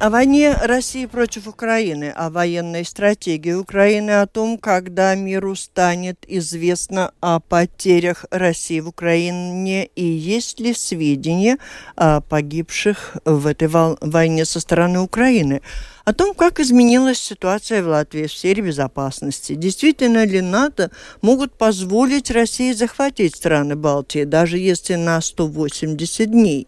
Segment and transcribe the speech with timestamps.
[0.00, 7.10] О войне России против Украины, о военной стратегии Украины, о том, когда миру станет известно
[7.20, 11.58] о потерях России в Украине и есть ли сведения
[11.96, 15.62] о погибших в этой войне со стороны Украины
[16.08, 19.54] о том, как изменилась ситуация в Латвии в сфере безопасности.
[19.54, 26.66] Действительно ли НАТО могут позволить России захватить страны Балтии, даже если на 180 дней?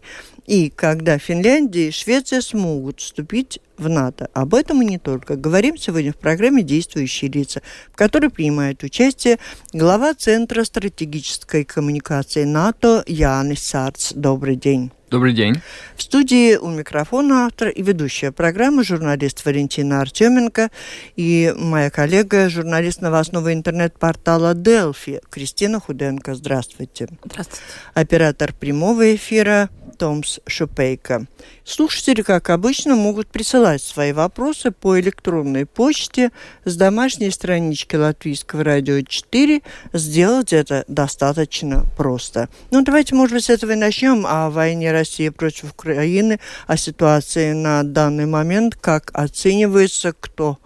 [0.51, 4.29] И когда Финляндия и Швеция смогут вступить в НАТО.
[4.33, 5.35] Об этом и не только.
[5.35, 9.39] Говорим сегодня в программе «Действующие лица», в которой принимает участие
[9.73, 14.13] глава Центра стратегической коммуникации НАТО Янис Сарц.
[14.13, 14.91] Добрый день.
[15.11, 15.61] Добрый день.
[15.97, 20.71] В студии у микрофона автор и ведущая программы журналист Валентина Артеменко
[21.17, 26.33] и моя коллега, журналист новостного интернет-портала Делфи Кристина Худенко.
[26.33, 27.09] Здравствуйте.
[27.25, 27.61] Здравствуйте.
[27.93, 29.69] Оператор прямого эфира
[30.01, 31.27] Томс Шупейко.
[31.63, 36.31] Слушатели, как обычно, могут присылать свои вопросы по электронной почте
[36.65, 39.61] с домашней странички Латвийского радио 4.
[39.93, 42.49] Сделать это достаточно просто.
[42.71, 47.53] Ну, давайте, может быть, с этого и начнем о войне России против Украины, о ситуации
[47.53, 50.59] на данный момент, как оценивается, кто,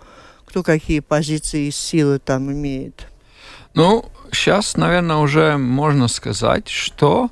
[0.46, 3.08] кто какие позиции и силы там имеет.
[3.74, 7.30] Ну, сейчас, наверное, уже можно сказать, что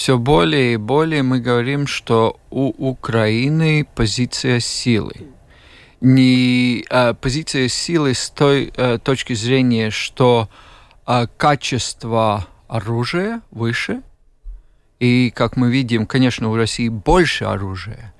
[0.00, 5.12] все более и более мы говорим, что у Украины позиция силы.
[6.00, 10.48] Не а, позиция силы с той а, точки зрения, что
[11.04, 14.00] а, качество оружия выше,
[15.00, 18.14] и, как мы видим, конечно, у России больше оружия,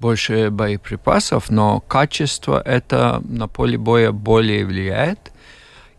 [0.00, 5.30] больше боеприпасов, но качество это на поле боя более влияет.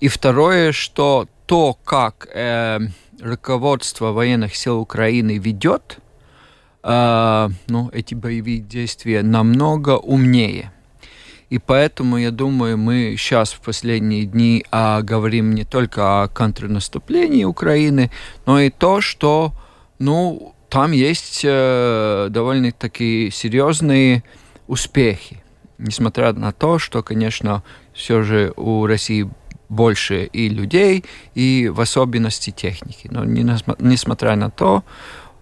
[0.01, 2.79] И второе, что то, как э,
[3.21, 5.99] руководство военных сил Украины ведет
[6.83, 10.71] э, ну, эти боевые действия намного умнее.
[11.49, 17.43] И поэтому, я думаю, мы сейчас в последние дни а, говорим не только о контрнаступлении
[17.43, 18.09] Украины,
[18.45, 19.51] но и то, что
[19.99, 24.23] ну, там есть э, довольно-таки серьезные
[24.67, 25.43] успехи.
[25.77, 29.29] Несмотря на то, что, конечно, все же у России
[29.71, 33.07] больше и людей, и в особенности техники.
[33.09, 33.43] Но не,
[33.79, 34.83] несмотря на то,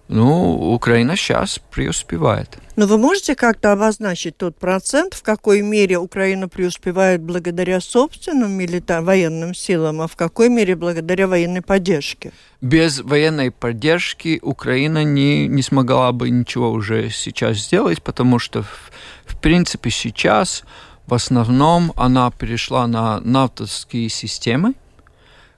[0.08, 2.58] ну, Украина сейчас преуспевает.
[2.74, 9.02] Но вы можете как-то обозначить тот процент, в какой мере Украина преуспевает благодаря собственным милита-
[9.02, 12.32] военным силам, а в какой мере благодаря военной поддержке?
[12.60, 18.90] Без военной поддержки Украина не, не смогла бы ничего уже сейчас сделать, потому что, в,
[19.26, 20.64] в принципе, сейчас
[21.10, 24.74] в основном она перешла на натовские системы,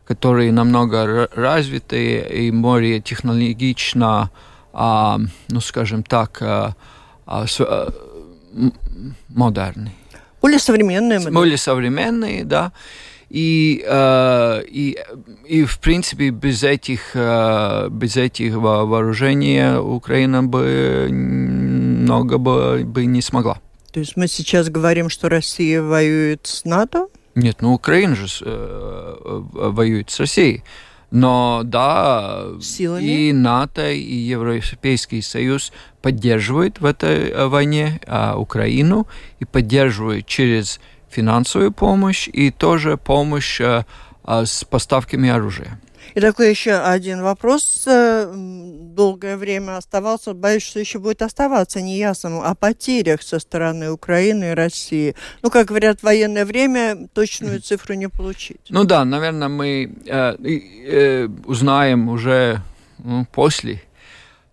[0.06, 4.30] которые намного развитые и более технологично,
[4.72, 5.18] а,
[5.48, 6.74] ну, скажем так, а,
[7.26, 7.92] а, а,
[9.28, 9.92] модерные.
[10.40, 11.20] Более современные.
[11.30, 12.72] Более современные, да.
[13.28, 14.98] И, э, и,
[15.46, 23.22] и в принципе без этих, э, без этих вооружений Украина бы много бы, бы не
[23.22, 23.58] смогла.
[23.92, 27.08] То есть мы сейчас говорим, что Россия воюет с НАТО?
[27.34, 30.64] Нет, ну Украина же э, воюет с Россией.
[31.10, 33.04] Но да, Силами?
[33.04, 39.06] и НАТО, и Европейский Союз поддерживают в этой э, войне а, Украину
[39.38, 40.80] и поддерживают через
[41.10, 43.84] финансовую помощь и тоже помощь а,
[44.24, 45.78] а, с поставками оружия.
[46.14, 47.84] И такой еще один вопрос.
[47.86, 54.50] Э, долгое время оставался, боюсь, что еще будет оставаться неясным о потерях со стороны Украины
[54.50, 55.14] и России.
[55.42, 58.60] Ну, как говорят, в военное время точную цифру не получить.
[58.68, 62.60] Ну да, наверное, мы э, э, узнаем уже
[62.98, 63.82] ну, после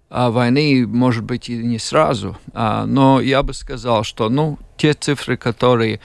[0.10, 2.36] а войны, может быть, и не сразу.
[2.54, 6.00] А, но я бы сказал, что ну, те цифры, которые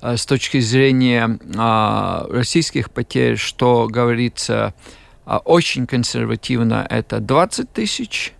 [0.00, 4.74] а, с точки зрения а, российских потерь, что говорится
[5.38, 8.32] очень консервативно это 20 тысяч,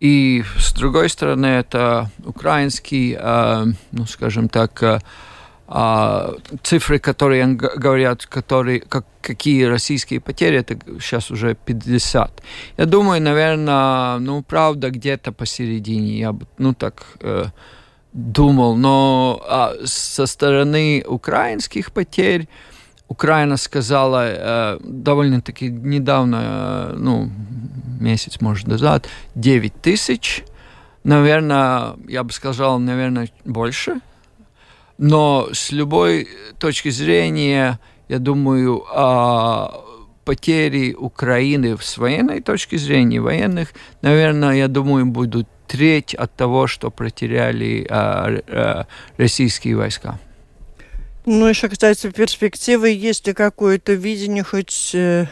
[0.00, 5.02] и с другой стороны это украинский, а, ну скажем так,
[5.74, 12.42] а, цифры, которые говорят, которые, как, какие российские потери, это сейчас уже 50.
[12.76, 17.46] Я думаю, наверное, ну, правда, где-то посередине, я бы, ну, так э,
[18.12, 22.48] думал, но а, со стороны украинских потерь
[23.12, 27.30] Украина сказала э, довольно-таки недавно, э, ну,
[28.00, 30.44] месяц, может, назад, 9 тысяч.
[31.04, 34.00] Наверное, я бы сказал, наверное, больше.
[34.96, 36.26] Но с любой
[36.58, 37.78] точки зрения,
[38.08, 39.84] я думаю, о
[40.24, 46.90] потери Украины с военной точки зрения, военных, наверное, я думаю, будут треть от того, что
[46.90, 48.86] потеряли а, а,
[49.18, 50.18] российские войска.
[51.24, 55.26] Ну, еще, кстати, перспективы, есть ли какое-то видение хоть э,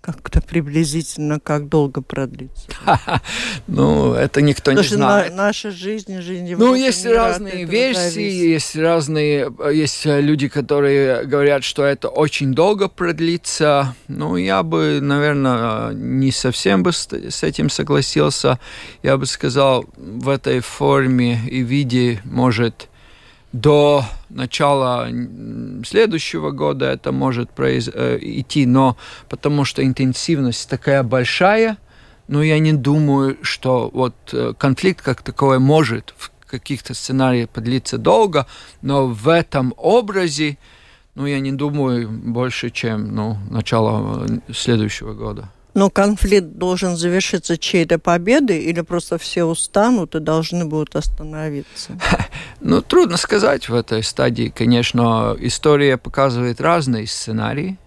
[0.00, 2.68] как-то приблизительно, как долго продлится?
[3.66, 5.34] Ну, это никто не знает.
[5.34, 12.08] наша жизнь, жизнь Ну, есть разные версии, есть разные, есть люди, которые говорят, что это
[12.08, 13.94] очень долго продлится.
[14.06, 18.58] Ну, я бы, наверное, не совсем бы с этим согласился.
[19.02, 22.88] Я бы сказал, в этой форме и виде может
[23.52, 25.08] до начала
[25.84, 27.50] следующего года это может.
[27.58, 28.96] Э, идти, но
[29.28, 31.78] потому что интенсивность такая большая,
[32.28, 37.98] но я не думаю, что вот э, конфликт как такой может в каких-то сценариях подлиться
[37.98, 38.46] долго,
[38.82, 40.58] но в этом образе,
[41.14, 45.50] ну, я не думаю больше, чем ну, начало э, следующего года.
[45.78, 51.92] Но конфликт должен завершиться чьей-то победой или просто все устанут и должны будут остановиться?
[52.60, 54.52] Ну, трудно сказать в этой стадии.
[54.52, 57.78] Конечно, история показывает разные сценарии.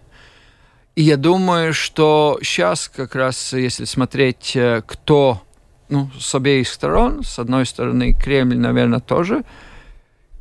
[0.96, 5.42] И я думаю, что сейчас как раз, если смотреть, э, кто
[5.90, 9.44] ну, с обеих сторон, с одной стороны, Кремль, наверное, тоже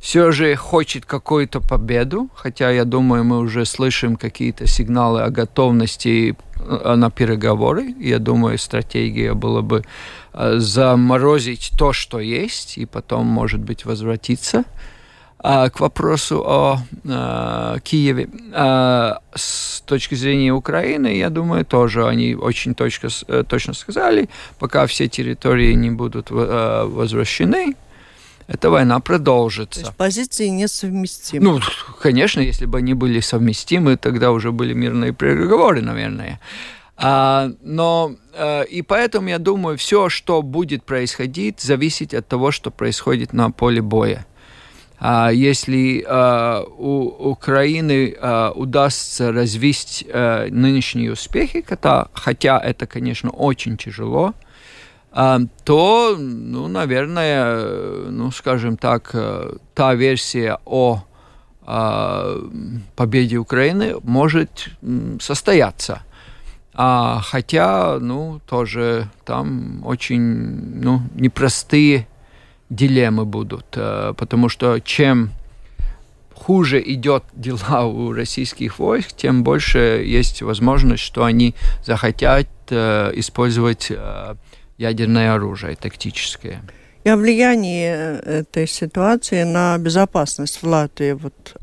[0.01, 6.35] все же хочет какую-то победу, хотя я думаю, мы уже слышим какие-то сигналы о готовности
[6.63, 7.93] Э, на переговоры.
[7.99, 9.83] Я думаю, стратегия была бы
[10.33, 14.63] э, заморозить то, что есть, и потом, может быть, возвратиться.
[15.43, 22.35] А к вопросу о э, Киеве э, с точки зрения Украины, я думаю, тоже они
[22.35, 23.09] очень точно,
[23.43, 27.73] точно сказали, пока все территории не будут возвращены,
[28.51, 29.79] эта война продолжится.
[29.79, 31.43] То есть позиции несовместимы.
[31.45, 31.59] Ну,
[32.01, 36.41] конечно, если бы они были совместимы, тогда уже были мирные переговоры, наверное.
[36.97, 42.71] А, но а, и поэтому я думаю, все, что будет происходить, зависит от того, что
[42.71, 44.25] происходит на поле боя.
[44.99, 53.29] А, если а, у Украины а, удастся развить а, нынешние успехи, хотя, хотя это, конечно,
[53.29, 54.50] очень тяжело, а,
[55.11, 57.65] то, ну, наверное,
[58.09, 61.03] ну, скажем так, э, та версия о
[61.63, 62.37] а,
[62.95, 64.69] победе Украины может
[65.19, 66.01] состояться.
[66.73, 72.07] А, хотя, ну, тоже там очень ну, непростые
[72.69, 75.31] дилеммы будут, э, потому что чем
[76.33, 81.53] хуже идет дела у российских войск, тем больше есть возможность, что они
[81.85, 83.91] захотят э, использовать
[84.77, 86.61] ядерное оружие тактическое.
[87.03, 91.55] И о влиянии э, этой ситуации на безопасность в Латвии вот.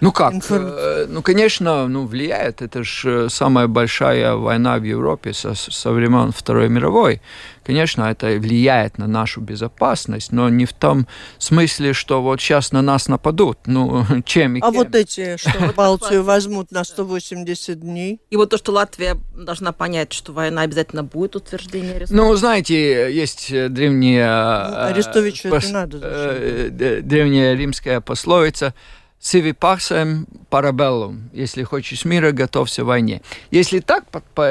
[0.00, 0.32] Ну как?
[0.32, 0.66] Информ...
[0.66, 2.62] Э, ну, конечно, ну, влияет.
[2.62, 7.20] Это же самая большая война в Европе со, со времен Второй мировой.
[7.64, 11.06] Конечно, это влияет на нашу безопасность, но не в том
[11.38, 13.58] смысле, что вот сейчас на нас нападут.
[13.66, 14.74] Ну, чем и А кем.
[14.74, 18.20] вот эти, что Балтию возьмут на 180 дней?
[18.30, 22.22] И вот то, что Латвия должна понять, что война обязательно будет, утверждение Арестовича.
[22.22, 24.68] Ну, знаете, есть древняя...
[24.70, 26.70] Ну, Арестовичу это надо.
[27.02, 28.74] Древняя римская пословица–
[29.22, 31.28] Сиви пасем парабеллум.
[31.34, 33.20] Если хочешь мира, готовься к войне.
[33.50, 34.04] Если так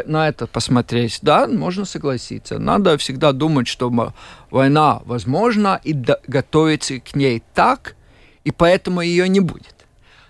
[0.06, 2.60] на это посмотреть, да, можно согласиться.
[2.60, 4.14] Надо всегда думать, что
[4.52, 5.96] война возможна и
[6.28, 7.96] готовиться к ней так,
[8.44, 9.74] и поэтому ее не будет.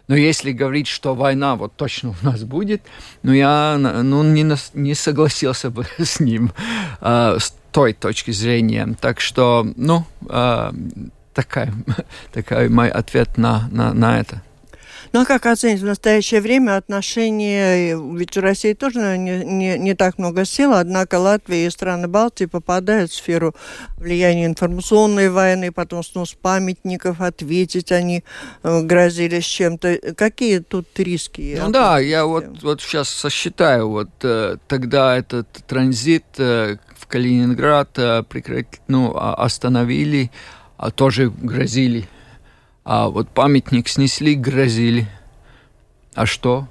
[0.07, 2.81] Но если говорить, что война вот точно у нас будет,
[3.23, 6.53] ну я ну, не, не согласился бы с ним
[7.01, 8.95] э, с той точки зрения.
[9.01, 10.71] Так что, ну, э,
[11.41, 11.73] такая,
[12.33, 14.41] такая мой ответ на, на, на это.
[15.11, 19.95] Ну а как оценить в настоящее время отношения, ведь у России тоже не, не, не
[19.95, 23.55] так много сил, однако Латвия и страны Балтии попадают в сферу
[23.97, 28.23] влияния информационной войны, потом снос памятников, ответить они
[28.61, 30.13] э, грозили с чем-то.
[30.15, 31.57] Какие тут риски?
[31.59, 37.89] Ну да, я вот, вот сейчас сосчитаю, вот э, тогда этот транзит э, в Калининград
[38.29, 40.29] прекратить, ну, остановили,
[40.79, 42.07] а тоже грозили.
[42.85, 45.07] А вот памятник снесли, грозили.
[46.15, 46.67] А что?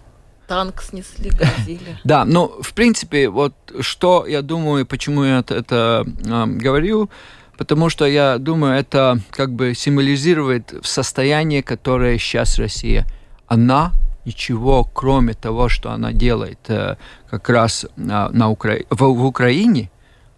[0.47, 1.99] Танк снесли, грозили.
[2.05, 7.11] Да, ну, в принципе, вот что я думаю, почему я это, э, говорю,
[7.59, 13.07] потому что я думаю, это как бы символизирует состояние, которое сейчас Россия.
[13.47, 13.93] Она
[14.25, 16.97] ничего, кроме того, что она делает э,
[17.31, 18.79] как раз на, на Укра...
[18.89, 19.91] в, в Украине,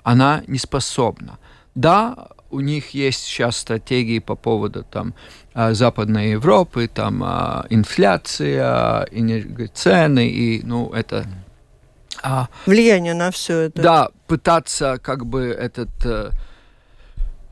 [0.02, 1.38] она не способна.
[1.76, 5.14] Да, у них есть сейчас стратегии по поводу там,
[5.54, 11.26] э, Западной Европы, там э, инфляция, энергоцены, и ну, это...
[12.22, 13.82] А, Влияние на все это.
[13.82, 16.30] Да, пытаться как бы этот э,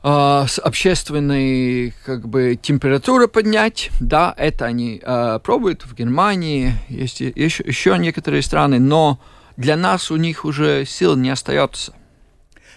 [0.01, 7.63] с общественной как бы температуры поднять, да, это они э, пробуют в Германии, есть еще,
[7.65, 9.19] еще некоторые страны, но
[9.57, 11.93] для нас у них уже сил не остается.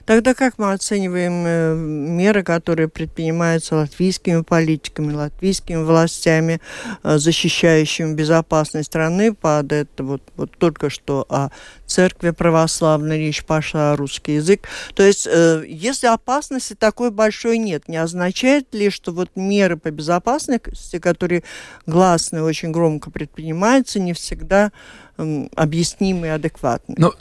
[0.04, 6.60] Тогда как мы оцениваем э, меры, которые предпринимаются латвийскими политиками, латвийскими властями,
[7.02, 11.50] э, защищающими безопасность страны под это вот, вот только что о
[11.86, 14.68] церкви православной речь пошла, русский язык.
[14.94, 19.90] То есть, э, если опасности такой большой нет, не означает ли, что вот меры по
[19.90, 21.44] безопасности, которые
[21.86, 24.72] гласно и очень громко предпринимаются, не всегда
[25.16, 26.94] объяснимы и адекватны?
[26.98, 27.12] Ну,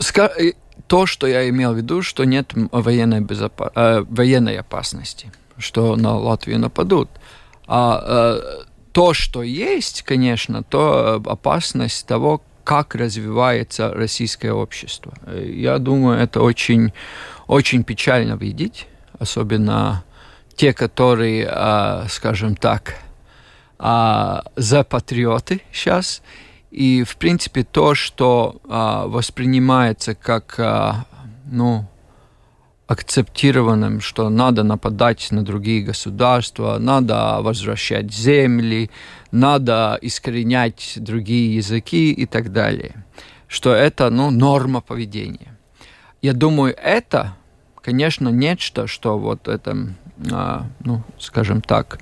[0.87, 6.17] то, что я имел в виду, что нет военной, безопа- э, военной опасности, что на
[6.17, 7.09] Латвию нападут.
[7.67, 15.13] А э, то, что есть, конечно, то опасность того, как развивается российское общество.
[15.33, 16.93] Я думаю, это очень,
[17.47, 18.87] очень печально видеть,
[19.19, 20.03] особенно
[20.55, 22.95] те, которые, э, скажем так,
[23.79, 26.21] э, за патриоты сейчас,
[26.71, 31.05] и, в принципе, то, что а, воспринимается как, а,
[31.45, 31.85] ну,
[32.87, 38.89] акцептированным, что надо нападать на другие государства, надо возвращать земли,
[39.31, 43.05] надо искоренять другие языки и так далее.
[43.47, 45.57] Что это, ну, норма поведения.
[46.21, 47.35] Я думаю, это,
[47.81, 49.93] конечно, нечто, что вот это,
[50.31, 51.99] а, ну, скажем так,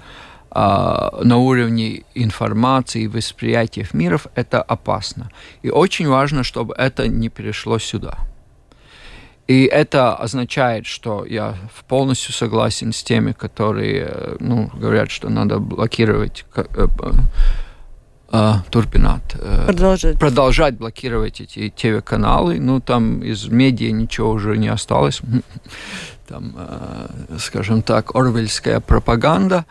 [0.52, 5.30] на уровне информации и восприятия миров, это опасно.
[5.62, 8.18] И очень важно, чтобы это не перешло сюда.
[9.50, 11.56] И это означает, что я
[11.88, 16.88] полностью согласен с теми, которые ну, говорят, что надо блокировать э,
[18.32, 19.36] э, турбинат.
[19.42, 20.20] Э, продолжать.
[20.20, 22.60] Продолжать блокировать эти ТВ-каналы.
[22.60, 25.20] Ну, там из медиа ничего уже не осталось.
[26.28, 26.54] Там,
[27.40, 29.66] скажем так, орвельская пропаганда.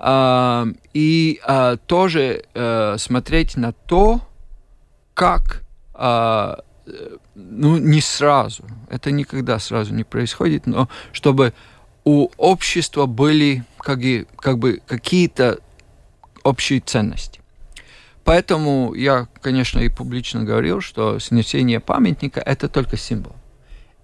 [0.00, 4.20] И а, тоже э, смотреть на то,
[5.14, 6.60] как а,
[7.34, 11.52] ну, не сразу, это никогда сразу не происходит, но чтобы
[12.04, 15.58] у общества были как, и, как бы какие-то
[16.44, 17.40] общие ценности.
[18.24, 23.34] Поэтому я, конечно, и публично говорил, что снесение памятника– это только символ.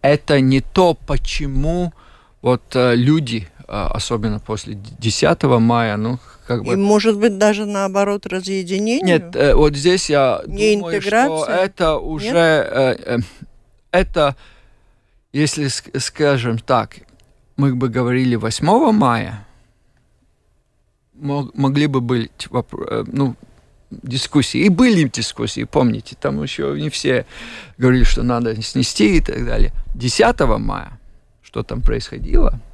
[0.03, 1.93] Это не то, почему
[2.43, 6.75] вот э, люди а, особенно после 10 мая, ну, как бы...
[6.75, 9.19] И, может быть, даже наоборот разъединение?
[9.19, 12.37] Нет, э, вот здесь я Не думаю, что это уже...
[12.37, 13.19] Э, э,
[13.91, 14.37] это,
[15.33, 16.97] если, скажем так,
[17.57, 19.47] мы бы говорили 8 мая,
[21.15, 22.49] мог, могли бы быть,
[23.07, 23.37] ну,
[23.91, 24.61] дискуссии.
[24.61, 27.25] И были дискуссии, помните, там еще не все
[27.79, 29.73] говорили, что надо снести и так далее.
[29.95, 30.99] 10 мая,
[31.43, 32.61] что там происходило–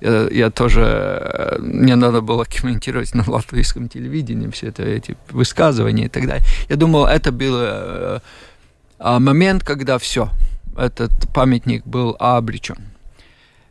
[0.00, 6.06] я, я тоже, э, мне надо было комментировать на латвийском телевидении все это, эти высказывания
[6.06, 6.44] и так далее.
[6.68, 8.20] Я думал, это был э,
[8.98, 10.30] момент, когда все,
[10.76, 12.76] этот памятник был обречен.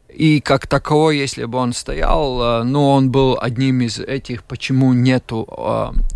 [0.09, 5.45] И как таковой, если бы он стоял, ну, он был одним из этих, почему нету...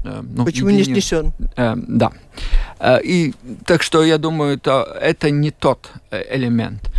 [0.03, 1.33] Ну, почему не снесен?
[1.55, 2.12] Да.
[3.03, 3.33] И
[3.65, 5.91] так что я думаю, это, это не тот
[6.31, 6.91] элемент.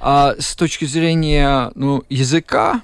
[0.00, 2.82] А с точки зрения ну, языка,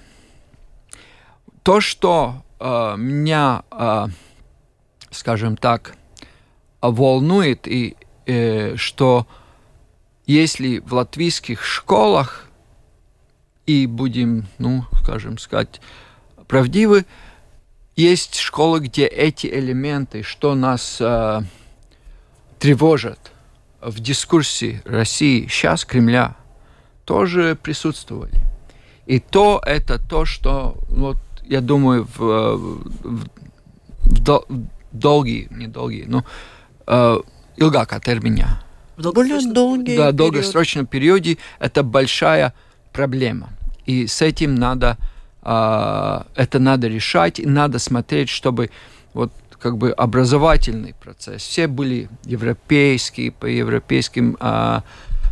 [1.63, 4.07] то, что э, меня, э,
[5.11, 5.95] скажем так,
[6.81, 9.27] волнует, и э, что
[10.27, 12.49] если в латвийских школах,
[13.67, 15.81] и будем, ну, скажем сказать,
[16.49, 17.07] правдивы,
[17.95, 21.43] есть школы, где эти элементы, что нас э,
[22.59, 23.33] тревожат
[23.81, 26.37] в дискурсе России сейчас, Кремля,
[27.05, 28.35] тоже присутствовали.
[29.07, 35.67] И то это то, что, вот, я думаю, в, в, в, дол, в долгие, не
[35.67, 36.25] долгие, но
[36.87, 37.19] э,
[37.57, 38.63] ilgākā терминя.
[38.97, 42.55] Более долгий Да, долгосрочном периоде это большая
[42.93, 43.51] проблема.
[43.87, 44.97] И с этим надо,
[45.43, 48.71] э, это надо решать, и надо смотреть, чтобы
[49.15, 51.43] вот как бы образовательный процесс.
[51.43, 54.81] Все были европейские, по европейским, э,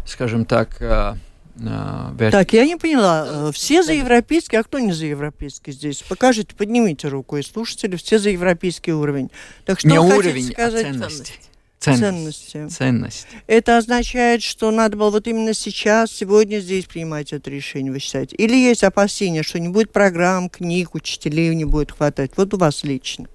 [0.07, 1.15] скажем так, э,
[1.61, 3.27] э, Так, я не поняла.
[3.29, 6.03] Э, все за европейский, а кто не за европейский здесь?
[6.09, 9.31] Покажите, поднимите руку, и слушатели все за европейский уровень.
[9.65, 10.87] Так что не уровень, сказать?
[10.87, 11.33] а ценности.
[11.79, 12.51] Ценности.
[12.51, 12.77] Ценности.
[12.77, 13.27] Ценность.
[13.47, 18.37] Это означает, что надо было вот именно сейчас, сегодня здесь принимать это решение, вы считаете?
[18.37, 22.33] Или есть опасения, что не будет программ, книг, учителей не будет хватать?
[22.37, 23.29] Вот у вас лично.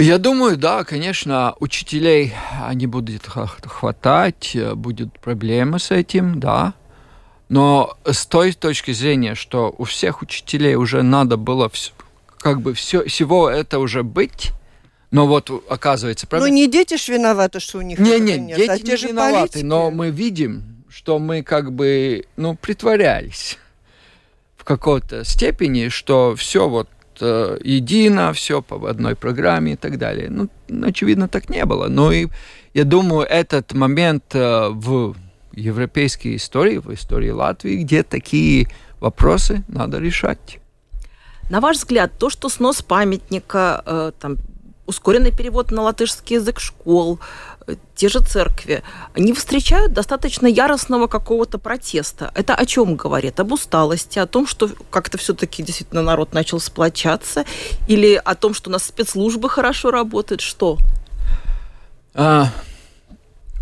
[0.00, 2.32] Я думаю, да, конечно, учителей
[2.72, 6.72] не будет хватать, будут проблемы с этим, да.
[7.50, 11.70] Но с той точки зрения, что у всех учителей уже надо было
[12.38, 14.52] как бы все, всего это уже быть,
[15.10, 16.26] но вот оказывается...
[16.26, 16.46] Правда...
[16.46, 18.96] Ну не дети ж виноваты, что у них не, не, нет, дети а те не
[18.96, 19.64] же виноваты, политики.
[19.64, 23.58] но мы видим, что мы как бы, ну, притворялись
[24.56, 26.88] в какой-то степени, что все вот
[27.22, 30.28] едино, все по одной программе и так далее.
[30.30, 30.48] Ну,
[30.82, 31.88] очевидно, так не было.
[31.88, 32.28] Но и
[32.74, 35.14] я думаю, этот момент э, в
[35.52, 38.68] европейской истории, в истории Латвии, где такие
[39.00, 40.60] вопросы надо решать.
[41.50, 44.36] На ваш взгляд, то, что снос памятника, э, там,
[44.86, 47.49] ускоренный перевод на латышский язык школ, э,
[47.94, 48.82] те же церкви,
[49.14, 52.30] они встречают достаточно яростного какого-то протеста.
[52.34, 53.40] Это о чем говорит?
[53.40, 57.44] Об усталости, о том, что как-то все-таки действительно народ начал сплочаться,
[57.88, 60.40] или о том, что у нас спецслужбы хорошо работают?
[60.40, 60.78] Что?
[62.14, 62.48] А,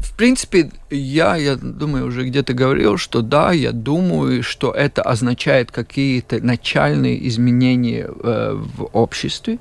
[0.01, 5.71] в принципе, я, я думаю, уже где-то говорил, что да, я думаю, что это означает
[5.71, 9.59] какие-то начальные изменения э, в обществе,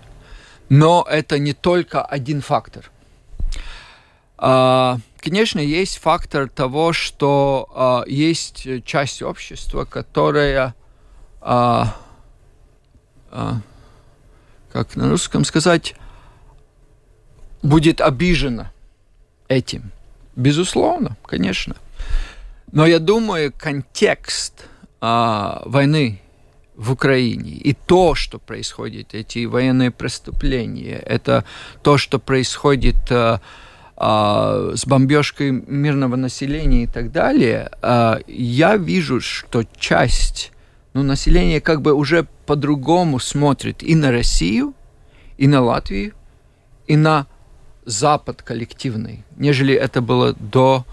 [0.69, 2.91] но это не только один фактор.
[4.37, 10.75] А, конечно, есть фактор того, что а, есть часть общества, которая,
[11.41, 11.95] а,
[13.31, 13.61] а,
[14.71, 15.95] как на русском сказать,
[17.63, 18.71] будет обижена
[19.47, 19.91] этим.
[20.35, 21.75] Безусловно, конечно.
[22.71, 24.65] Но я думаю, контекст
[25.01, 26.21] а, войны
[26.75, 27.51] в Украине.
[27.51, 31.43] И то, что происходит, эти военные преступления, это
[31.81, 33.39] то, что происходит э,
[33.97, 40.51] э, с бомбежкой мирного населения и так далее, э, я вижу, что часть
[40.93, 44.73] ну, населения как бы уже по-другому смотрит и на Россию,
[45.37, 46.13] и на Латвию,
[46.87, 47.27] и на
[47.85, 50.85] Запад коллективный, нежели это было до,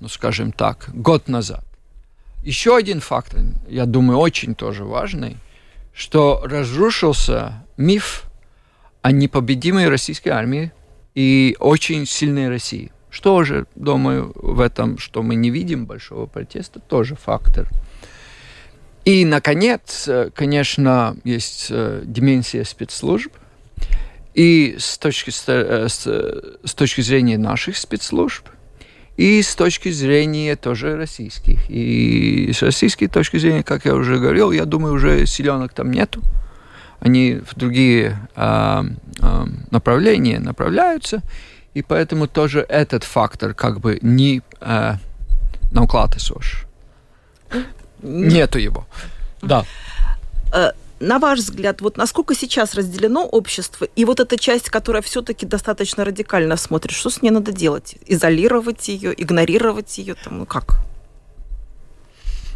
[0.00, 1.64] ну, скажем так, год назад.
[2.42, 5.36] Еще один фактор, я думаю, очень тоже важный,
[5.92, 8.24] что разрушился миф
[9.02, 10.72] о непобедимой российской армии
[11.18, 12.92] и очень сильной России.
[13.10, 17.68] Что же, думаю, в этом, что мы не видим большого протеста, тоже фактор.
[19.04, 23.32] И, наконец, конечно, есть э, дименсия спецслужб.
[24.34, 28.46] И с точки, э, с точки зрения наших спецслужб–
[29.16, 31.68] и с точки зрения тоже российских.
[31.68, 36.22] И с российской точки зрения, как я уже говорил, я думаю, уже силенок там нету.
[37.00, 38.82] Они в другие э,
[39.20, 41.22] э, направления направляются,
[41.74, 44.94] и поэтому тоже этот фактор как бы не э,
[45.70, 46.66] наукладываешь.
[48.02, 48.86] Нету его.
[49.42, 49.64] Да.
[50.52, 55.46] Э, на ваш взгляд, вот насколько сейчас разделено общество, и вот эта часть, которая все-таки
[55.46, 57.96] достаточно радикально смотрит, что с ней надо делать?
[58.06, 60.80] Изолировать ее, игнорировать ее, там, ну как?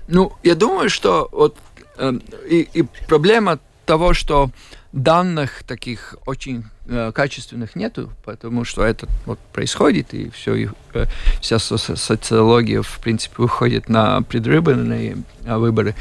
[0.08, 1.56] Ну, я думаю, что вот
[1.96, 2.12] э,
[2.48, 4.50] и, и проблема того, что
[4.92, 11.06] данных таких очень э, качественных нету, потому что это вот происходит, и все, и, э,
[11.40, 15.94] вся со социология, в принципе, выходит на предвыборные э, выборы.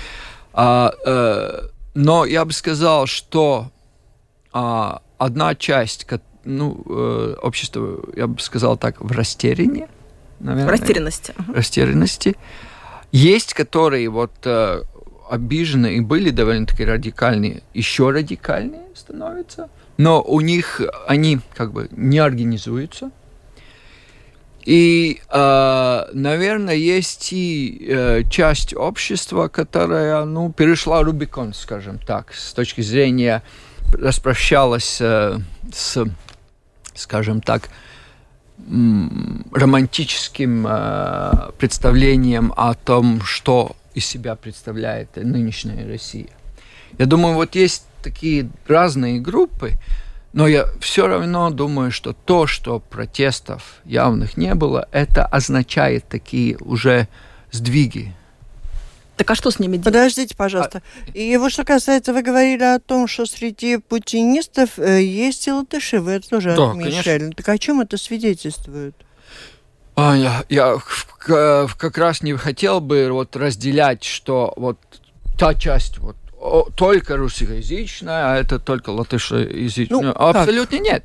[0.54, 3.72] А, э, но я бы сказал, что
[4.54, 6.06] а, одна часть
[6.44, 9.88] ну, э, общества, я бы сказал так, в растерянии,
[10.40, 10.68] наверное.
[10.68, 11.34] В растерянности.
[11.38, 12.36] В растерянности.
[13.12, 14.84] Есть, которые вот э,
[15.32, 22.20] обижены и были довольно-таки радикальные, еще радикальнее становятся, но у них они как бы не
[22.20, 23.12] организуются,
[24.66, 32.54] и, э, наверное, есть и э, часть общества, которая, ну, перешла Рубикон, скажем так, с
[32.54, 33.42] точки зрения
[33.94, 35.40] распрощалась э,
[35.74, 36.06] с,
[36.94, 37.70] скажем так,
[39.52, 46.30] романтическим э, представлением о том, что из себя представляет нынешняя Россия.
[46.98, 49.74] Я думаю, вот есть такие разные группы,
[50.34, 56.58] но я все равно думаю, что то, что протестов явных не было, это означает такие
[56.58, 57.08] уже
[57.52, 58.14] сдвиги.
[59.18, 59.86] Так а что с ними делать?
[59.86, 60.82] Подождите, пожалуйста.
[61.08, 61.12] А...
[61.18, 66.00] И вот что касается, вы говорили о том, что среди путинистов э, есть и латыши,
[66.00, 67.20] вы это тоже да, отмечали.
[67.20, 67.32] Конечно.
[67.34, 68.96] Так о чем это свидетельствует?
[69.96, 70.78] А, я,
[71.18, 74.78] как раз не хотел бы вот разделять, что вот
[75.38, 76.16] та часть вот
[76.76, 80.02] только русскоязычная, а это только латышоязычная.
[80.02, 80.86] Ну, Абсолютно как?
[80.86, 81.04] нет.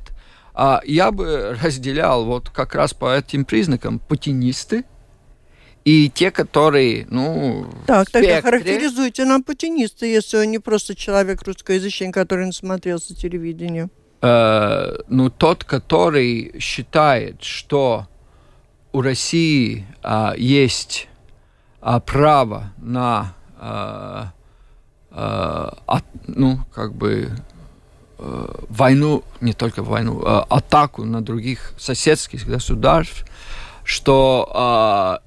[0.53, 4.85] А я бы разделял вот как раз по этим признакам путинисты
[5.85, 12.11] и те, которые, ну, Так, тогда характеризуйте нам путинисты, если он не просто человек русскоязычный,
[12.11, 13.89] который насмотрелся телевидения.
[14.21, 18.07] Э, ну, тот, который считает, что
[18.97, 21.07] у России э, есть
[21.83, 24.23] э, право на э,
[25.11, 27.29] э, от, ну, как бы
[28.17, 33.23] э, войну, не только войну, э, атаку на других соседских государств,
[33.83, 35.21] что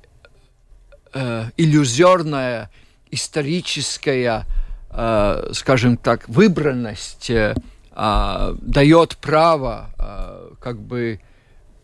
[1.14, 2.70] э, э, иллюзорная
[3.12, 4.46] историческая,
[4.90, 7.54] э, скажем так, выбранность э,
[7.92, 11.20] э, дает право э, как бы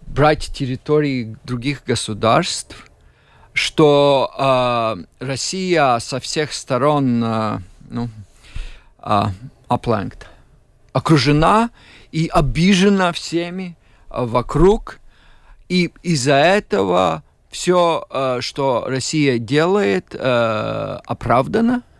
[0.06, 2.90] брать территории других государств,
[3.52, 7.58] что э, Россия со всех сторон э,
[7.90, 8.08] ну,
[9.02, 9.22] э,
[10.92, 11.70] окружена
[12.12, 13.76] и обижена всеми
[14.10, 14.98] э, вокруг,
[15.68, 21.82] и из-за этого все, э, что Россия делает, э, оправдано–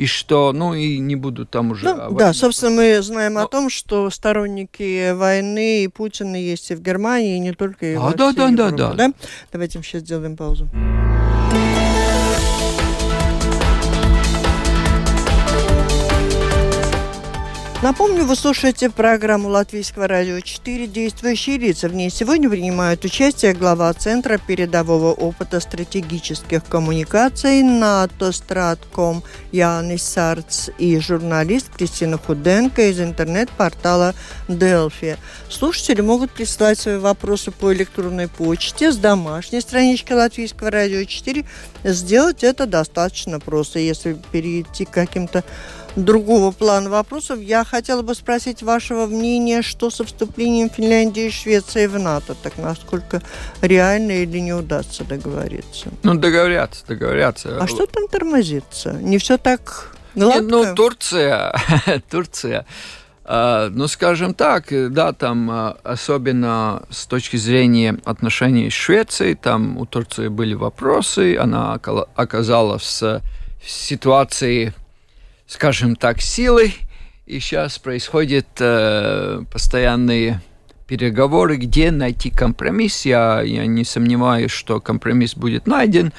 [0.00, 1.94] и что, ну и не буду там уже...
[1.94, 3.42] Ну, да, собственно, мы знаем Но...
[3.42, 7.94] о том, что сторонники войны и Путина есть и в Германии, и не только и
[7.96, 9.12] а, в да, России, да, да, да, да.
[9.52, 10.70] Давайте сейчас сделаем паузу.
[17.82, 21.88] Напомню, вы слушаете программу Латвийского радио 4 «Действующие лица».
[21.88, 30.68] В ней сегодня принимают участие глава Центра передового опыта стратегических коммуникаций НАТО «Стратком» Янис Сарц
[30.76, 34.14] и журналист Кристина Худенко из интернет-портала
[34.46, 35.16] «Делфи».
[35.48, 41.46] Слушатели могут присылать свои вопросы по электронной почте с домашней странички Латвийского радио 4.
[41.84, 45.44] Сделать это достаточно просто, если перейти к каким-то
[45.96, 51.86] другого плана вопросов, я хотела бы спросить вашего мнения, что со вступлением Финляндии и Швеции
[51.86, 53.22] в НАТО, так насколько
[53.60, 55.88] реально или не удастся договориться?
[56.02, 57.58] Ну, договорятся, договорятся.
[57.60, 58.92] А что там тормозится?
[58.92, 60.40] Не все так гладко?
[60.40, 61.54] Нет, ну, Турция,
[62.10, 62.66] Турция,
[63.22, 69.76] Uh, ну, скажем так, да, там uh, особенно с точки зрения отношений с Швецией, там
[69.76, 73.20] у Турции были вопросы, она оказалась в
[73.64, 74.74] ситуации
[75.50, 76.76] скажем так, силой.
[77.26, 80.40] И сейчас происходят э, постоянные
[80.86, 83.04] переговоры, где найти компромисс.
[83.04, 86.12] Я, я не сомневаюсь, что компромисс будет найден,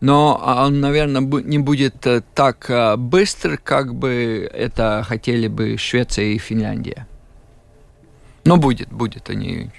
[0.00, 6.26] но он, наверное, не будет э, так э, быстр, как бы это хотели бы Швеция
[6.26, 7.06] и Финляндия.
[8.44, 9.70] Но будет, будет они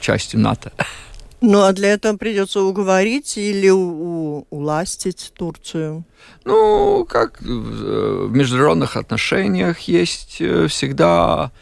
[0.00, 0.72] частью НАТО.
[1.40, 6.04] Ну, а для этого придется уговорить или у, уластить Турцию?
[6.44, 11.52] Ну, как в международных отношениях есть э, всегда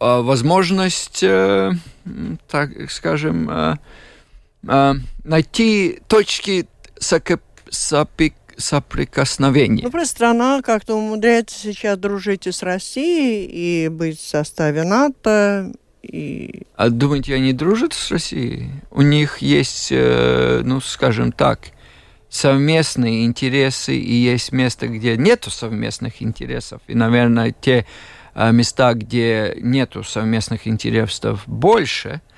[0.00, 1.72] э, возможность, э,
[2.48, 3.78] так скажем,
[5.24, 6.68] найти точки
[8.56, 9.82] соприкосновения.
[9.84, 15.72] Ну, просто страна как-то умудряется сейчас дружить и с Россией, и быть в составе НАТО,
[16.02, 16.62] и...
[16.76, 18.70] А думаете, они дружат с Россией?
[18.90, 21.68] У них есть, э, ну, скажем так,
[22.28, 26.80] совместные интересы, и есть место, где нету совместных интересов.
[26.86, 27.86] И, наверное, те
[28.34, 32.20] э, места, где нету совместных интересов больше–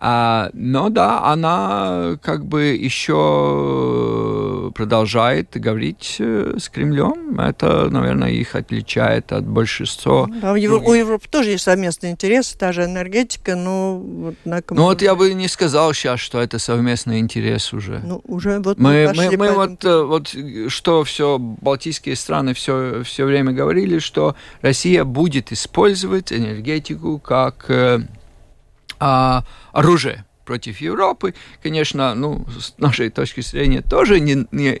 [0.00, 7.40] а, но да, она как бы еще продолжает говорить э, с Кремлем.
[7.40, 10.28] Это, наверное, их отличает от большинства.
[10.40, 14.62] Да, у, Евро- у Европы тоже есть совместные интересы, та же энергетика, но вот на
[14.70, 18.00] Ну вот я бы не сказал сейчас, что это совместный интерес уже.
[18.04, 20.32] Ну уже вот мы, мы, мы, мы вот, вот
[20.68, 28.02] что все балтийские страны все все время говорили, что Россия будет использовать энергетику как э,
[29.00, 34.80] а, оружие против Европы, конечно, ну, с нашей точки зрения, тоже не, не,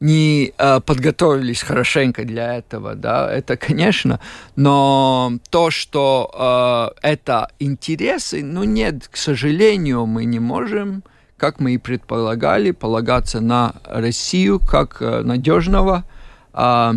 [0.00, 4.20] не а, подготовились хорошенько для этого, да, это, конечно,
[4.56, 11.04] но то, что а, это интересы, ну, нет, к сожалению, мы не можем,
[11.36, 16.04] как мы и предполагали, полагаться на Россию как а, надежного
[16.52, 16.94] а,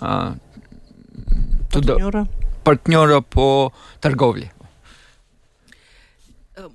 [0.00, 0.34] а,
[1.72, 2.26] партнера.
[2.64, 4.53] партнера по торговле.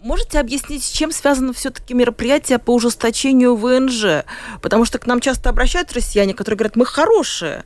[0.01, 4.25] Можете объяснить, с чем связано все-таки мероприятие по ужесточению ВНЖ?
[4.61, 7.63] Потому что к нам часто обращаются россияне, которые говорят, мы хорошие,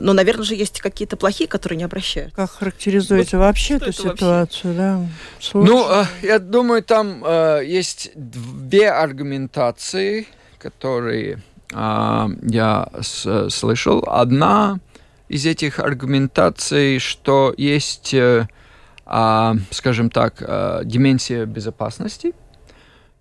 [0.00, 2.34] Но, наверное же, есть какие-то плохие, которые не обращают.
[2.34, 4.30] Как характеризуете вот вообще эту ситуацию?
[4.30, 4.72] Вообще?
[4.72, 5.06] Да?
[5.52, 10.26] Ну, э, я думаю, там э, есть две аргументации,
[10.58, 11.42] которые
[11.74, 14.02] э, я с, слышал.
[14.06, 14.78] Одна
[15.28, 18.46] из этих аргументаций, что есть, э, э,
[19.06, 22.32] скажем так, э, дименсия безопасности–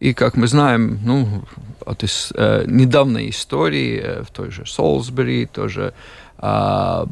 [0.03, 1.45] и, как мы знаем, ну,
[1.85, 5.93] от из, э, недавней истории э, в той же Солсбери, тоже
[6.39, 7.05] э,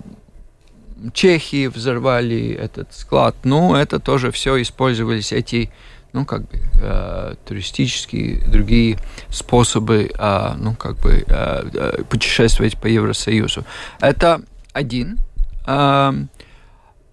[1.14, 3.36] Чехии взорвали этот склад.
[3.46, 5.72] Ну, это тоже все использовались эти,
[6.12, 8.98] ну, как бы, э, туристические, другие
[9.30, 13.64] способы, э, ну, как бы, э, э путешествовать по Евросоюзу.
[14.02, 14.42] Это
[14.74, 15.18] один.
[15.66, 16.12] Э,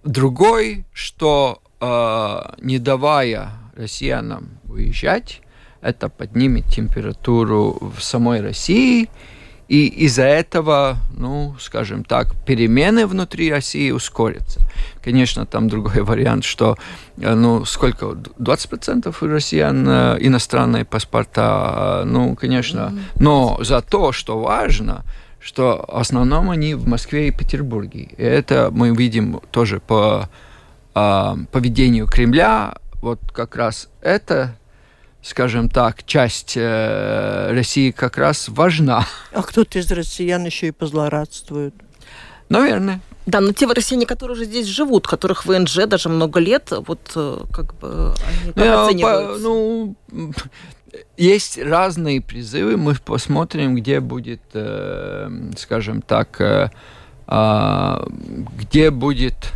[0.04, 5.40] другой, что э, не давая россиянам уезжать,
[5.80, 9.08] это поднимет температуру в самой России,
[9.68, 14.62] и из-за этого, ну, скажем так, перемены внутри России ускорятся.
[15.04, 16.76] Конечно, там другой вариант, что,
[17.18, 24.40] э, ну, сколько, 20% у россиян э, иностранные паспорта, ну, конечно, но за то, что
[24.40, 25.04] важно,
[25.48, 28.10] что в основном они в Москве и Петербурге.
[28.18, 30.28] И это мы видим тоже по
[30.94, 34.54] э, поведению Кремля, вот как раз это
[35.22, 39.06] скажем так, часть э, России как раз важна.
[39.32, 41.74] А кто-то из россиян еще и позлорадствует.
[42.48, 43.00] Наверное.
[43.26, 47.00] Да, но те россияне, которые уже здесь живут, которых в НЖ даже много лет, вот
[47.14, 49.34] э, как бы они как ну, оцениваются?
[49.34, 49.96] По, ну,
[51.16, 52.76] есть разные призывы.
[52.76, 56.70] Мы посмотрим, где будет, э, скажем так, э,
[57.26, 58.06] э,
[58.58, 59.52] где будет,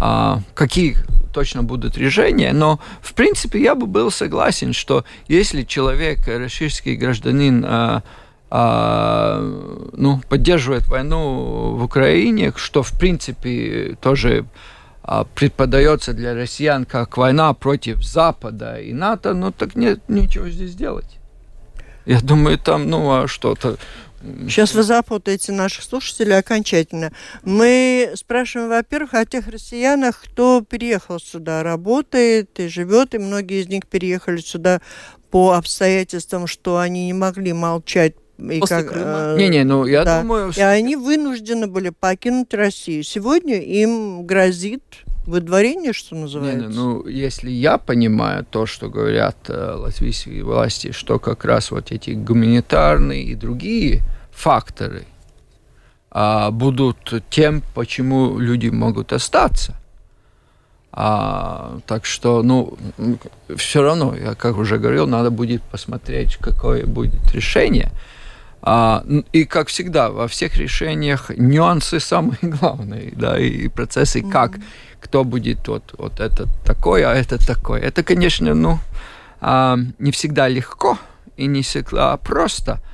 [0.00, 0.96] э, какие
[1.32, 7.64] точно будут решения, но в принципе я бы был согласен, что если человек, российский гражданин,
[7.66, 8.02] а,
[8.50, 9.40] а,
[9.92, 14.73] ну, поддерживает войну в Украине, что в принципе тоже а,
[15.34, 21.18] преподается для россиян как война против Запада и НАТО, ну так нет ничего здесь делать.
[22.06, 23.78] Я думаю, там, ну, а что-то
[24.48, 27.12] Сейчас вы запутаете наших слушателей окончательно.
[27.42, 33.68] Мы спрашиваем, во-первых, о тех россиянах, кто переехал сюда, работает и живет, и многие из
[33.68, 34.80] них переехали сюда
[35.30, 39.34] по обстоятельствам, что они не могли молчать и После как, Крыма.
[39.34, 40.22] Э, не, не, ну я да.
[40.22, 40.52] думаю.
[40.56, 43.04] И они вынуждены были покинуть Россию.
[43.04, 44.82] Сегодня им грозит
[45.26, 46.66] выдворение, что называется.
[46.66, 51.70] Не, не, ну если я понимаю то, что говорят э, латвийские власти, что как раз
[51.70, 55.04] вот эти гуманитарные и другие факторы
[56.10, 59.74] а, будут тем, почему люди могут остаться.
[60.92, 62.78] А, так что, ну,
[63.56, 67.90] все равно, я как уже говорил, надо будет посмотреть, какое будет решение.
[68.66, 74.30] А, и как всегда, во всех решениях нюансы самые главные, да, и процессы, mm-hmm.
[74.30, 74.52] как,
[75.00, 77.80] кто будет вот, вот это такое, а это такое.
[77.80, 78.78] Это, конечно, ну,
[79.40, 80.98] а, не всегда легко
[81.36, 82.80] и не всегда просто–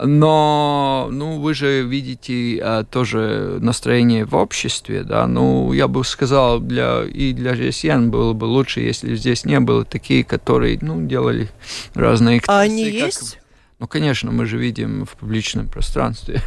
[0.00, 6.60] но, ну, вы же видите а, тоже настроение в обществе, да, ну, я бы сказал,
[6.60, 11.50] для, и для россиян было бы лучше, если здесь не было такие, которые, ну, делали
[11.94, 12.40] разные...
[12.46, 12.94] А они как...
[12.94, 13.38] есть?
[13.82, 16.40] Ну, конечно, мы же видим в публичном пространстве.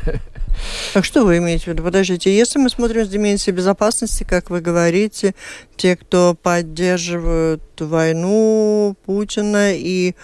[0.94, 1.84] Так что вы имеете в виду?
[1.84, 5.36] Подождите, если мы смотрим с дименсии безопасности, как вы говорите,
[5.76, 10.16] те, кто поддерживают войну Путина и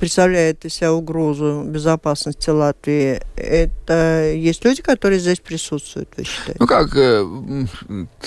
[0.00, 6.56] представляет из себя угрозу безопасности Латвии, это есть люди, которые здесь присутствуют, вы считаете?
[6.60, 7.26] Ну как, э,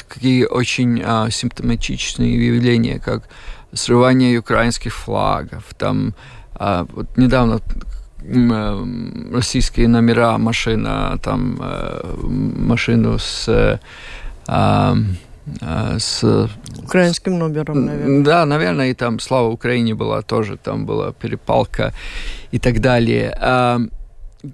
[0.08, 3.24] какие очень а, симптоматичные явления, как
[3.74, 6.14] срывание украинских флагов, там
[6.54, 7.60] а, вот недавно
[9.32, 13.80] российские номера машина, там э, машину с
[14.48, 14.96] а,
[15.62, 16.50] а, с...
[16.84, 18.24] Украинским номером, наверное.
[18.24, 21.94] Да, наверное, и там «Слава Украине» была тоже, там была перепалка
[22.52, 23.36] и так далее.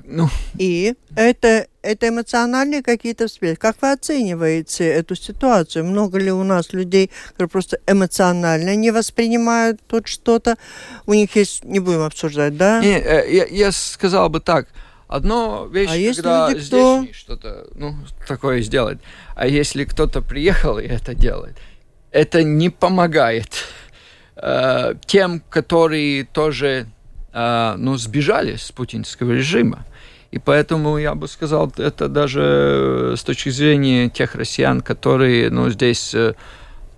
[0.06, 0.30] Ну.
[0.58, 3.60] И это, это эмоциональные какие-то всплески.
[3.60, 5.86] Как вы оцениваете эту ситуацию?
[5.86, 10.58] Много ли у нас людей, которые просто эмоционально не воспринимают тут что-то?
[11.06, 12.82] У них есть, не будем обсуждать, да?
[12.82, 14.68] Не, э, я, я сказал бы так–
[15.08, 17.02] Одно вещь, а когда люди, кто...
[17.02, 17.96] здесь что-то ну,
[18.28, 19.00] такое сделать,
[19.36, 21.56] а если кто-то приехал и это делает,
[22.12, 23.48] это не помогает
[24.36, 26.88] э, тем, которые тоже
[27.78, 29.86] ну, сбежали с путинского режима.
[30.32, 36.14] И поэтому я бы сказал, это даже с точки зрения тех россиян, которые ну, здесь
[36.14, 36.34] э,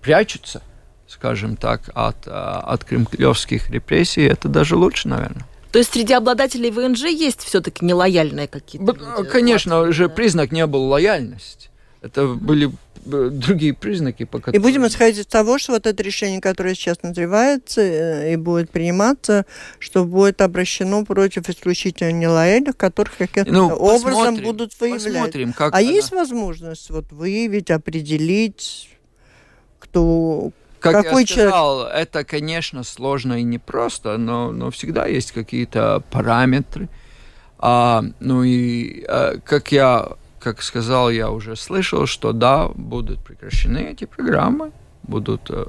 [0.00, 0.62] прячутся,
[1.06, 5.46] скажем так, от, э, от кремлевских репрессий, это даже лучше, наверное.
[5.70, 8.92] То есть среди обладателей ВНЖ есть все-таки нелояльные какие-то?
[8.92, 10.14] Люди, конечно, уже да?
[10.14, 11.70] признак не был лояльность.
[12.02, 12.70] Это были
[13.04, 14.60] другие признаки, по которым...
[14.60, 18.70] И будем исходить из того, что вот это решение, которое сейчас назревается э, и будет
[18.70, 19.46] приниматься,
[19.78, 25.04] что будет обращено против исключительно нелояльных, которых каким-то ну, образом будут выявлять.
[25.04, 25.88] Посмотрим, как а она...
[25.88, 28.90] есть возможность вот выявить, определить,
[29.78, 31.96] кто, как Какой я сказал, человек?
[31.96, 36.88] это, конечно, сложно и непросто, но, но всегда есть какие-то параметры.
[37.58, 43.90] А, ну и, а, как я как сказал, я уже слышал, что да, будут прекращены
[43.92, 44.72] эти программы,
[45.02, 45.66] будут э,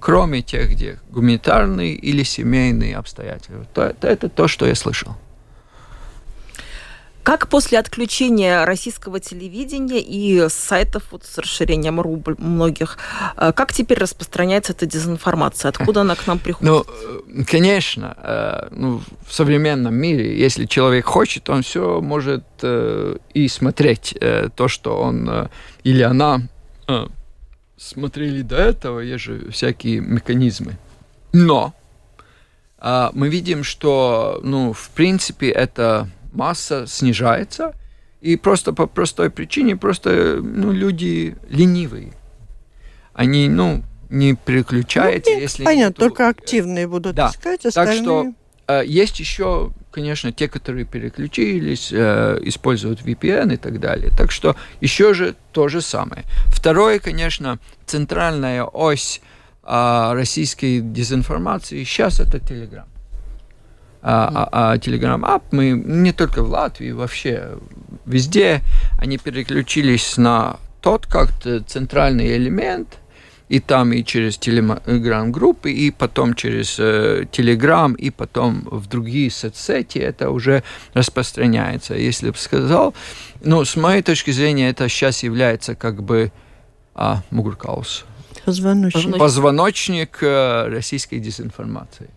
[0.00, 3.64] кроме тех, где гуманитарные или семейные обстоятельства.
[3.84, 5.16] Это, это то, что я слышал.
[7.22, 12.96] Как после отключения российского телевидения и сайтов вот с расширением рубль многих,
[13.36, 15.68] э, как теперь распространяется эта дезинформация?
[15.68, 16.72] Откуда она к нам приходит?
[16.72, 23.48] Ну, э, конечно, э, ну, в современном мире, если человек хочет, он все может и
[23.48, 24.18] смотреть
[24.54, 25.48] то, что он
[25.82, 26.42] или она
[27.76, 30.76] смотрели до этого, есть же всякие механизмы.
[31.32, 31.74] Но
[32.82, 37.74] мы видим, что, ну, в принципе, это масса снижается,
[38.20, 42.12] и просто по простой причине, просто ну, люди ленивые.
[43.14, 45.64] Они, ну, не переключаются, ну, если...
[45.64, 46.00] Понятно, нету...
[46.00, 47.30] только активные будут да.
[47.30, 47.96] искать, остальные...
[47.96, 48.26] Так что
[48.68, 54.10] э, есть еще, конечно, те, которые переключились, э, используют VPN и так далее.
[54.16, 56.24] Так что еще же то же самое.
[56.46, 59.22] Второе, конечно, центральная ось
[59.62, 62.89] э, российской дезинформации сейчас это Telegram
[64.02, 67.58] а, а, а Telegram App, мы не только в Латвии, вообще
[68.06, 68.60] везде
[68.98, 72.98] они переключились на тот как-то центральный элемент,
[73.50, 79.98] и там и через телеграм-группы, и потом через э, телеграм, и потом в другие соцсети
[79.98, 80.62] это уже
[80.94, 81.94] распространяется.
[81.94, 82.94] Если бы сказал,
[83.42, 86.30] ну, с моей точки зрения, это сейчас является как бы
[86.94, 88.04] а, Мугуркаус.
[88.44, 89.18] Позвоночник.
[89.18, 92.08] Позвоночник э, российской дезинформации.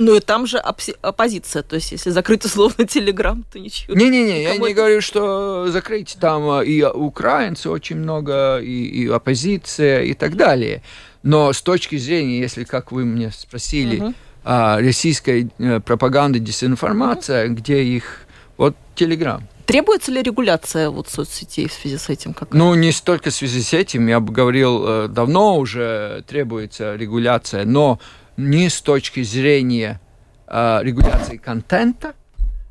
[0.00, 3.94] Ну и там же оппозиция, то есть если закрыть условно Телеграм, то ничего.
[3.94, 10.04] Не-не-не, я не говорю, что закрыть там а, и украинцы очень много, и, и оппозиция
[10.04, 10.82] и так далее.
[11.22, 14.14] Но с точки зрения, если, как вы мне спросили, угу.
[14.42, 17.56] российской э, пропаганды, дезинформация, угу.
[17.56, 18.22] где их...
[18.56, 19.46] Вот Телеграм.
[19.66, 22.32] Требуется ли регуляция вот соцсетей в связи с этим?
[22.32, 26.96] Как ну, не столько в связи с этим, я бы говорил, э, давно уже требуется
[26.96, 28.00] регуляция, но
[28.36, 30.00] не с точки зрения
[30.46, 32.14] э, регуляции контента,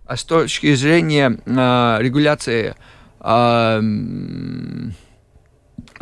[0.06, 2.76] а с точки зрения э, регуляции
[3.20, 3.82] э,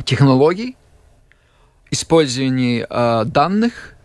[0.06, 0.78] технологий,
[1.92, 3.96] использования э, данных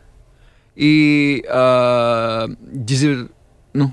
[0.74, 3.28] и э, дезир,
[3.72, 3.92] ну,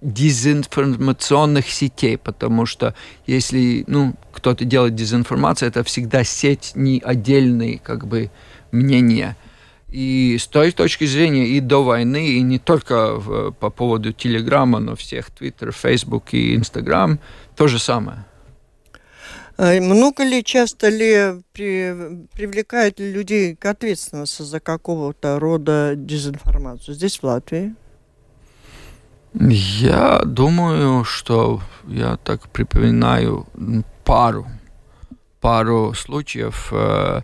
[0.00, 2.94] дезинформационных сетей, потому что
[3.26, 8.30] если ну, кто-то делает дезинформацию, это всегда сеть, не отдельные как бы
[8.70, 9.36] мнения.
[9.92, 14.78] И с той точки зрения и до войны, и не только в, по поводу Телеграма,
[14.78, 17.18] но всех Твиттер, Фейсбук и Инстаграм,
[17.56, 18.24] то же самое.
[19.58, 26.94] А много ли, часто ли при, привлекают ли людей к ответственности за какого-то рода дезинформацию
[26.94, 27.74] здесь, в Латвии?
[29.34, 33.46] Я думаю, что я так припоминаю
[34.04, 34.46] пару,
[35.40, 37.22] пару случаев, э,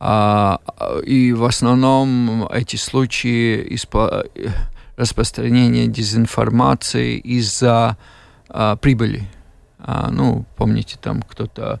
[0.00, 3.76] и в основном эти случаи
[4.96, 7.96] распространения дезинформации из-за
[8.48, 9.28] а, прибыли.
[9.78, 11.80] А, ну, помните, там кто-то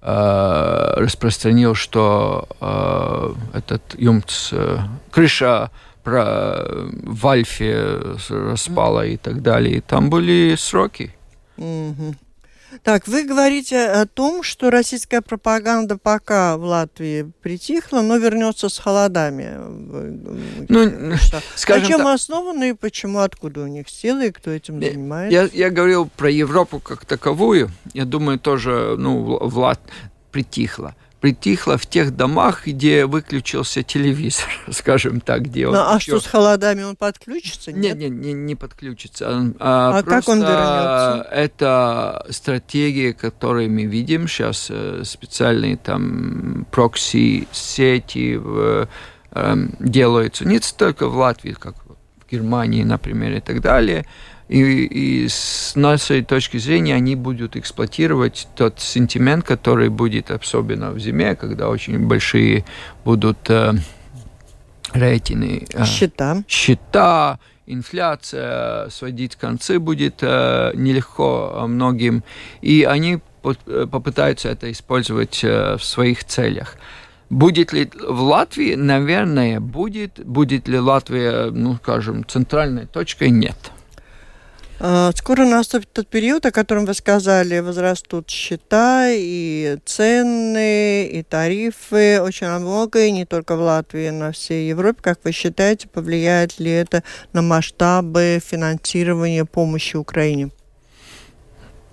[0.00, 5.70] а, распространил, что а, этот юмц, а, крыша
[6.02, 6.66] про,
[7.04, 9.76] в Альфе распала и так далее.
[9.76, 11.14] И там были сроки.
[11.56, 12.16] Mm-hmm.
[12.82, 18.78] Так, вы говорите о том, что российская пропаганда пока в Латвии притихла, но вернется с
[18.78, 19.56] холодами.
[20.68, 21.16] Ну,
[21.56, 22.14] скажем На чем так...
[22.14, 25.34] основаны и почему, откуда у них силы, и кто этим занимается?
[25.34, 27.70] Я, я говорил про Европу как таковую.
[27.94, 29.80] Я думаю, тоже ну, в Лат
[30.30, 35.74] притихла притихло в тех домах, где выключился телевизор, скажем так, где он.
[35.74, 36.18] Ну, а еще...
[36.18, 37.70] что с холодами он подключится?
[37.70, 39.54] Нет, нет, не, не, не подключится.
[39.60, 41.28] А, а как он вернется?
[41.30, 48.86] Это стратегия, которую мы видим сейчас, э, специальные там прокси-сети э,
[49.30, 54.06] эм, делаются не только в Латвии, как в Германии, например, и так далее.
[54.52, 60.98] И, и с нашей точки зрения они будут эксплуатировать тот сентимент, который будет особенно в
[60.98, 62.66] зиме, когда очень большие
[63.02, 63.72] будут э,
[64.92, 65.66] рейтинги.
[65.72, 66.44] Э, счета.
[66.46, 72.22] Счета инфляция, сводить концы будет нелегко многим,
[72.60, 76.76] и они попытаются это использовать в своих целях.
[77.30, 78.74] Будет ли в Латвии?
[78.74, 80.20] Наверное, будет.
[80.22, 83.30] Будет ли Латвия, ну, скажем, центральной точкой?
[83.30, 83.56] Нет.
[84.84, 92.20] А, скоро наступит тот период, о котором вы сказали, возрастут счета и цены, и тарифы,
[92.20, 94.98] очень многое, не только в Латвии, на всей Европе.
[95.00, 100.50] Как вы считаете, повлияет ли это на масштабы финансирования помощи Украине?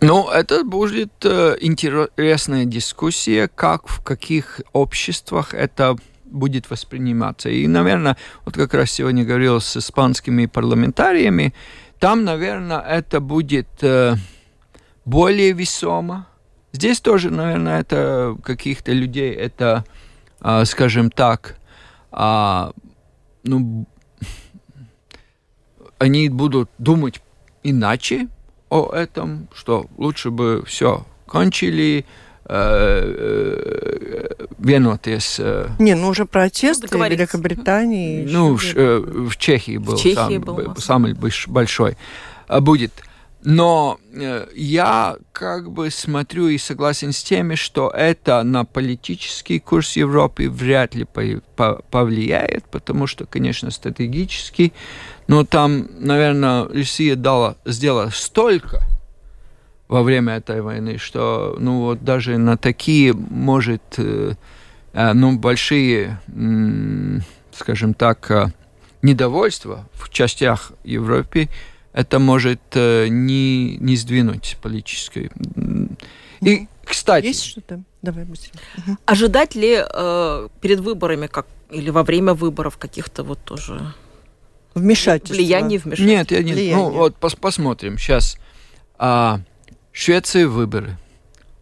[0.01, 7.49] Ну, это будет э, интересная дискуссия, как в каких обществах это будет восприниматься.
[7.49, 11.53] И, наверное, вот как раз сегодня говорил с испанскими парламентариями,
[11.99, 14.15] там, наверное, это будет э,
[15.05, 16.27] более весомо.
[16.71, 19.83] Здесь тоже, наверное, это каких-то людей, это,
[20.41, 21.57] э, скажем так,
[22.11, 22.71] э,
[23.43, 23.85] ну,
[25.97, 27.21] они будут думать
[27.63, 28.27] иначе,
[28.69, 32.05] о этом, что лучше бы все кончили,
[34.59, 35.39] vienoties.
[35.79, 38.25] Не, ну уже протесты в Великобритании.
[38.25, 41.95] Ну, в, в Чехии был, в Чехии сам, был самый большой.
[42.61, 42.91] Будет.
[43.41, 43.99] Но
[44.53, 50.93] я как бы смотрю и согласен с теми, что это на политический курс Европы вряд
[50.95, 54.73] ли повлияет, потому что, конечно, стратегически
[55.29, 58.81] но там, наверное, Россия дала, сделала столько
[59.89, 64.35] во время этой войны, что ну вот даже на такие может э,
[64.93, 66.21] э, ну большие,
[67.51, 68.53] скажем так, э,
[69.01, 71.49] недовольства в частях Европы
[71.91, 75.31] это может не, не сдвинуть политической.
[76.41, 77.25] И, кстати...
[77.25, 77.81] Есть что-то?
[78.03, 78.53] Давай быстрее.
[79.05, 83.93] Ожидать ли э, перед выборами как, или во время выборов каких-то вот тоже
[84.75, 85.35] Вмешательство.
[85.35, 86.05] Влияние, вмешательство.
[86.05, 86.53] Нет, я не...
[86.53, 86.75] Влияние.
[86.75, 87.97] Ну, вот пос посмотрим.
[87.97, 88.37] Сейчас.
[88.97, 89.41] А,
[89.99, 90.95] Швеции выборы.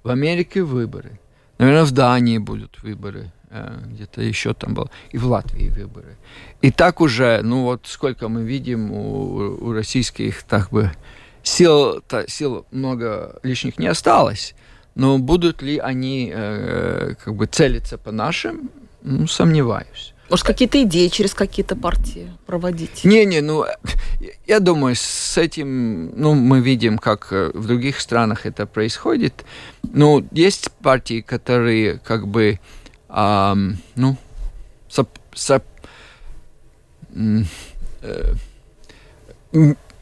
[0.04, 1.20] В Америке выборы.
[1.58, 3.32] Наверное, в Дании будут выборы.
[3.50, 4.92] А, где-то еще там было.
[5.10, 6.18] И в Латвии выборы.
[6.62, 10.92] И так уже, ну вот сколько мы видим у, у российских, так бы,
[11.42, 14.54] сил, та, сил много лишних не осталось.
[14.94, 18.70] Но будут ли они э, как бы целиться по нашим,
[19.02, 20.14] ну, сомневаюсь.
[20.30, 23.06] Может, какие-то идеи через какие-то партии проводить?
[23.06, 23.66] Не-не, ну,
[24.46, 29.46] я думаю, с этим, ну, мы видим, как э, в других странах это происходит.
[29.84, 32.60] Ну, есть партии, которые как бы,
[33.10, 34.18] эм, ну,
[34.90, 35.64] соп, соп,
[37.16, 37.44] э,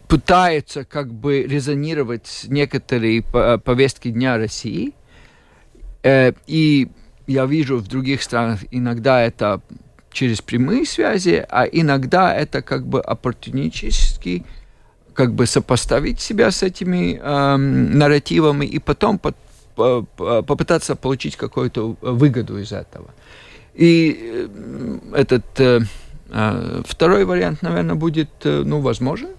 [0.08, 4.94] пытаются как бы резонировать некоторые повестки Дня России.
[6.02, 6.90] Э, и
[7.28, 9.62] я вижу в других странах иногда это
[10.16, 14.46] через прямые связи, а иногда это как бы оппортунически
[15.14, 19.34] как бы сопоставить себя с этими э, нарративами и потом по,
[19.76, 20.02] по,
[20.42, 23.14] попытаться получить какую-то выгоду из этого.
[23.74, 25.82] И э, этот э,
[26.30, 29.30] э, второй вариант, наверное, будет, э, ну, возможен.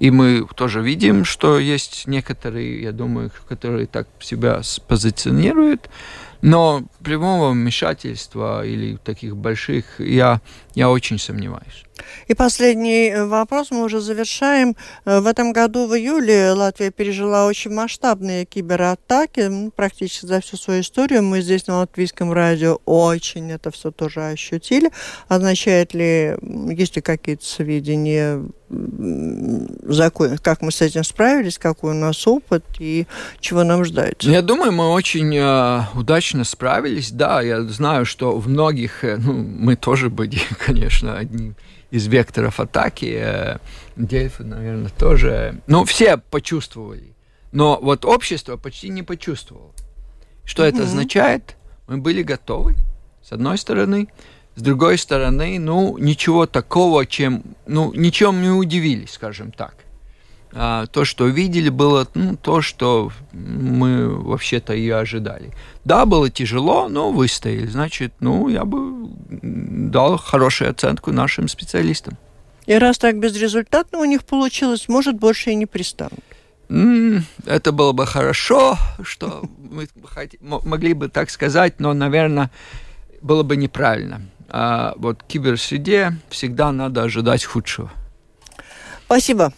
[0.00, 5.88] И мы тоже видим, что есть некоторые, я думаю, которые так себя позиционируют.
[6.42, 10.40] Но прямого вмешательства или таких больших я,
[10.74, 11.84] я очень сомневаюсь.
[12.28, 14.76] И последний э, вопрос, мы уже завершаем.
[15.04, 20.80] Э, в этом году в июле Латвия пережила очень масштабные кибератаки, практически за всю свою
[20.80, 21.22] историю.
[21.22, 24.90] Мы здесь на латвийском радио очень это все тоже ощутили.
[25.28, 26.36] Означает ли,
[26.70, 28.42] есть ли какие-то сведения,
[30.42, 33.06] как мы с этим справились, какой у нас опыт и
[33.40, 34.24] чего нам ждать?
[34.24, 37.10] Я думаю, мы очень э, удачно справились.
[37.10, 41.54] Да, я знаю, что в многих, э, ну, мы тоже были, конечно, одни
[41.90, 43.14] из векторов атаки.
[43.18, 43.58] Э,
[43.96, 45.60] Дельфы, наверное, тоже.
[45.66, 47.14] Ну, все почувствовали.
[47.52, 49.72] Но вот общество почти не почувствовало.
[50.44, 50.68] Что mm-hmm.
[50.68, 51.56] это означает?
[51.86, 52.76] Мы были готовы,
[53.22, 54.08] с одной стороны.
[54.54, 57.42] С другой стороны, ну, ничего такого, чем...
[57.66, 59.74] Ну, ничем не удивились, скажем так.
[60.54, 65.50] А, то, что видели, было ну, то, что мы вообще-то и ожидали.
[65.84, 67.66] Да, было тяжело, но выстояли.
[67.66, 72.18] Значит, ну, я бы дал хорошую оценку нашим специалистам.
[72.66, 76.20] И раз так безрезультатно у них получилось, может, больше и не пристанут.
[76.68, 79.88] Это было бы хорошо, что мы
[80.38, 82.50] могли бы так сказать, но, наверное,
[83.20, 84.22] было бы неправильно.
[84.48, 87.90] А вот в киберсреде всегда надо ожидать худшего.
[89.06, 89.52] Спасибо.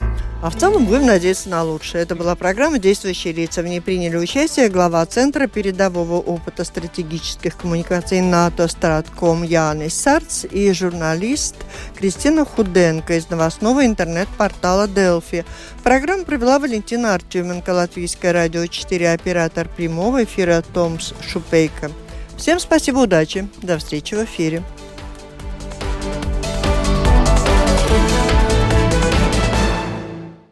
[0.44, 2.02] А в целом будем надеяться на лучшее.
[2.02, 3.62] Это была программа «Действующие лица».
[3.62, 10.70] В ней приняли участие глава Центра передового опыта стратегических коммуникаций НАТО «Стратком» Янис Сарц и
[10.74, 11.56] журналист
[11.96, 15.46] Кристина Худенко из новостного интернет-портала «Делфи».
[15.82, 21.90] Программу провела Валентина Артеменко, Латвийское радио 4, оператор прямого эфира Томс Шупейко.
[22.36, 23.48] Всем спасибо, удачи.
[23.62, 24.62] До встречи в эфире.